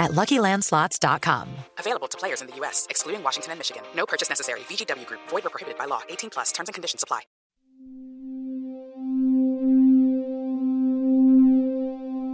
at 0.00 0.12
LuckyLandSlots.com. 0.12 1.46
Available 1.78 2.08
to 2.08 2.18
players 2.18 2.40
in 2.40 2.48
the 2.48 2.56
U.S., 2.56 2.86
excluding 2.90 3.22
Washington 3.22 3.52
and 3.52 3.60
Michigan. 3.60 3.82
No 3.94 4.06
purchase 4.06 4.28
necessary. 4.28 4.60
VGW 4.60 5.06
Group. 5.06 5.20
Void 5.28 5.46
or 5.46 5.50
prohibited 5.50 5.78
by 5.78 5.84
law. 5.84 6.00
18 6.08 6.30
plus. 6.30 6.50
Terms 6.52 6.68
and 6.68 6.74
conditions 6.74 7.04
apply. 7.04 7.20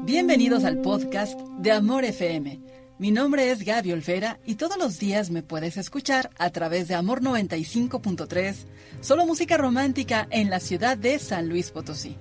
Bienvenidos 0.07 0.63
al 0.63 0.81
podcast 0.83 1.37
de 1.59 1.73
Amor 1.73 2.05
FM. 2.05 2.61
Mi 2.99 3.11
nombre 3.11 3.51
es 3.51 3.65
Gaby 3.65 3.91
Olvera 3.91 4.39
y 4.47 4.55
todos 4.55 4.79
los 4.79 5.01
días 5.01 5.31
me 5.31 5.43
puedes 5.43 5.77
escuchar 5.77 6.31
a 6.39 6.51
través 6.51 6.87
de 6.87 6.95
Amor 6.95 7.23
95.3, 7.23 8.55
solo 9.01 9.27
música 9.27 9.57
romántica 9.57 10.29
en 10.31 10.49
la 10.49 10.61
ciudad 10.61 10.97
de 10.97 11.19
San 11.19 11.49
Luis 11.49 11.73
Potosí. 11.73 12.17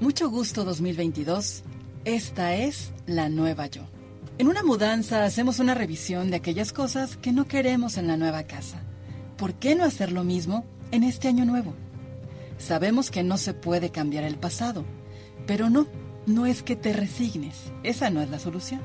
Mucho 0.00 0.28
gusto 0.28 0.64
2022. 0.64 1.64
Esta 2.04 2.54
es 2.54 2.92
la 3.06 3.30
nueva 3.30 3.66
yo. 3.68 3.88
En 4.38 4.46
una 4.46 4.62
mudanza 4.62 5.24
hacemos 5.24 5.58
una 5.58 5.74
revisión 5.74 6.30
de 6.30 6.36
aquellas 6.36 6.72
cosas 6.72 7.16
que 7.16 7.32
no 7.32 7.48
queremos 7.48 7.96
en 7.96 8.06
la 8.06 8.16
nueva 8.16 8.44
casa. 8.44 8.80
¿Por 9.36 9.54
qué 9.54 9.74
no 9.74 9.82
hacer 9.82 10.12
lo 10.12 10.22
mismo 10.22 10.64
en 10.92 11.02
este 11.02 11.26
año 11.26 11.44
nuevo? 11.44 11.74
Sabemos 12.56 13.10
que 13.10 13.24
no 13.24 13.36
se 13.36 13.52
puede 13.52 13.90
cambiar 13.90 14.22
el 14.22 14.36
pasado, 14.36 14.84
pero 15.48 15.70
no, 15.70 15.88
no 16.26 16.46
es 16.46 16.62
que 16.62 16.76
te 16.76 16.92
resignes, 16.92 17.56
esa 17.82 18.10
no 18.10 18.22
es 18.22 18.30
la 18.30 18.38
solución. 18.38 18.80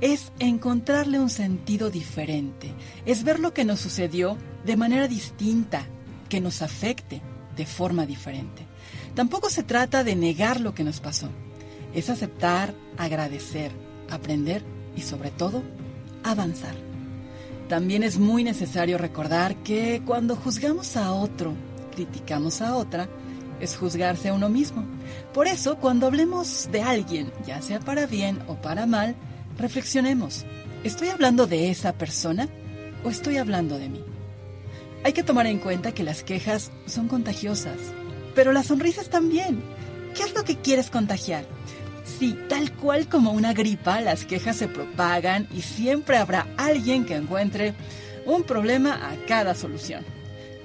Es 0.00 0.32
encontrarle 0.38 1.20
un 1.20 1.28
sentido 1.28 1.90
diferente, 1.90 2.72
es 3.04 3.22
ver 3.22 3.38
lo 3.38 3.52
que 3.52 3.66
nos 3.66 3.80
sucedió 3.80 4.38
de 4.64 4.78
manera 4.78 5.08
distinta, 5.08 5.84
que 6.30 6.40
nos 6.40 6.62
afecte 6.62 7.20
de 7.54 7.66
forma 7.66 8.06
diferente. 8.06 8.66
Tampoco 9.14 9.50
se 9.50 9.62
trata 9.62 10.04
de 10.04 10.16
negar 10.16 10.58
lo 10.58 10.74
que 10.74 10.84
nos 10.84 11.00
pasó, 11.00 11.28
es 11.92 12.08
aceptar, 12.08 12.72
agradecer, 12.96 13.72
aprender 14.10 14.62
y 14.96 15.02
sobre 15.02 15.30
todo 15.30 15.62
avanzar. 16.22 16.74
También 17.68 18.02
es 18.02 18.18
muy 18.18 18.42
necesario 18.42 18.98
recordar 18.98 19.56
que 19.62 20.02
cuando 20.04 20.34
juzgamos 20.34 20.96
a 20.96 21.12
otro, 21.12 21.54
criticamos 21.94 22.62
a 22.62 22.76
otra, 22.76 23.08
es 23.60 23.76
juzgarse 23.76 24.30
a 24.30 24.34
uno 24.34 24.48
mismo. 24.48 24.84
Por 25.32 25.46
eso, 25.46 25.76
cuando 25.76 26.06
hablemos 26.06 26.68
de 26.72 26.82
alguien, 26.82 27.30
ya 27.46 27.62
sea 27.62 27.78
para 27.78 28.06
bien 28.06 28.40
o 28.48 28.56
para 28.56 28.86
mal, 28.86 29.14
reflexionemos. 29.58 30.44
¿Estoy 30.82 31.08
hablando 31.08 31.46
de 31.46 31.70
esa 31.70 31.92
persona 31.92 32.48
o 33.04 33.10
estoy 33.10 33.36
hablando 33.36 33.78
de 33.78 33.88
mí? 33.88 34.04
Hay 35.04 35.12
que 35.12 35.22
tomar 35.22 35.46
en 35.46 35.58
cuenta 35.58 35.92
que 35.92 36.02
las 36.02 36.22
quejas 36.22 36.72
son 36.86 37.08
contagiosas, 37.08 37.78
pero 38.34 38.52
las 38.52 38.66
sonrisas 38.66 39.10
también. 39.10 39.62
¿Qué 40.14 40.24
es 40.24 40.34
lo 40.34 40.44
que 40.44 40.56
quieres 40.56 40.90
contagiar? 40.90 41.44
Sí, 42.20 42.38
tal 42.50 42.70
cual 42.72 43.08
como 43.08 43.32
una 43.32 43.54
gripa, 43.54 44.02
las 44.02 44.26
quejas 44.26 44.56
se 44.56 44.68
propagan 44.68 45.48
y 45.54 45.62
siempre 45.62 46.18
habrá 46.18 46.46
alguien 46.58 47.06
que 47.06 47.14
encuentre 47.14 47.72
un 48.26 48.42
problema 48.42 49.10
a 49.10 49.16
cada 49.26 49.54
solución. 49.54 50.04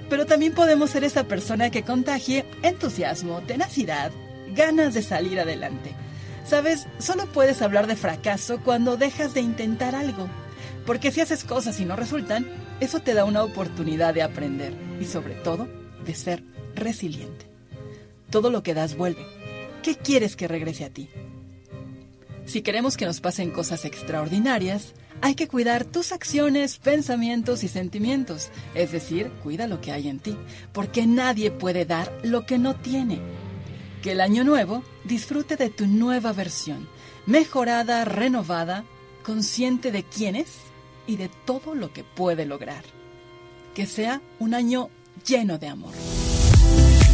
Pero 0.09 0.25
también 0.25 0.53
podemos 0.53 0.89
ser 0.89 1.05
esa 1.05 1.23
persona 1.23 1.69
que 1.69 1.83
contagie 1.83 2.43
entusiasmo, 2.61 3.39
tenacidad, 3.39 4.11
ganas 4.53 4.93
de 4.93 5.01
salir 5.01 5.39
adelante. 5.39 5.95
Sabes, 6.45 6.87
solo 6.99 7.25
puedes 7.27 7.61
hablar 7.61 7.87
de 7.87 7.95
fracaso 7.95 8.59
cuando 8.59 8.97
dejas 8.97 9.33
de 9.33 9.39
intentar 9.39 9.95
algo. 9.95 10.27
Porque 10.85 11.09
si 11.09 11.21
haces 11.21 11.45
cosas 11.45 11.79
y 11.79 11.85
no 11.85 11.95
resultan, 11.95 12.45
eso 12.81 12.99
te 12.99 13.13
da 13.13 13.23
una 13.23 13.43
oportunidad 13.43 14.13
de 14.13 14.23
aprender 14.23 14.73
y 14.99 15.05
sobre 15.05 15.35
todo 15.35 15.69
de 16.05 16.15
ser 16.15 16.43
resiliente. 16.75 17.45
Todo 18.29 18.49
lo 18.49 18.61
que 18.61 18.73
das 18.73 18.97
vuelve. 18.97 19.25
¿Qué 19.81 19.95
quieres 19.95 20.35
que 20.35 20.49
regrese 20.49 20.83
a 20.83 20.89
ti? 20.89 21.09
Si 22.45 22.61
queremos 22.61 22.95
que 22.95 23.05
nos 23.05 23.21
pasen 23.21 23.51
cosas 23.51 23.85
extraordinarias, 23.85 24.93
hay 25.21 25.35
que 25.35 25.47
cuidar 25.47 25.83
tus 25.83 26.11
acciones, 26.11 26.77
pensamientos 26.77 27.63
y 27.63 27.67
sentimientos, 27.67 28.49
es 28.75 28.91
decir, 28.91 29.31
cuida 29.43 29.67
lo 29.67 29.81
que 29.81 29.91
hay 29.91 30.07
en 30.07 30.19
ti, 30.19 30.37
porque 30.71 31.07
nadie 31.07 31.49
puede 31.49 31.85
dar 31.85 32.11
lo 32.23 32.45
que 32.45 32.57
no 32.59 32.75
tiene. 32.75 33.19
Que 34.03 34.11
el 34.11 34.21
año 34.21 34.43
nuevo 34.43 34.83
disfrute 35.03 35.55
de 35.55 35.69
tu 35.69 35.87
nueva 35.87 36.33
versión, 36.33 36.87
mejorada, 37.25 38.05
renovada, 38.05 38.83
consciente 39.23 39.91
de 39.91 40.03
quién 40.03 40.35
es 40.35 40.57
y 41.07 41.17
de 41.17 41.29
todo 41.45 41.73
lo 41.73 41.91
que 41.93 42.03
puede 42.03 42.45
lograr. 42.45 42.83
Que 43.73 43.87
sea 43.87 44.21
un 44.39 44.53
año 44.53 44.89
lleno 45.25 45.57
de 45.57 45.67
amor. 45.67 45.93